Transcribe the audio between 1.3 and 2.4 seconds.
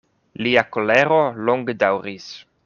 longe daŭris.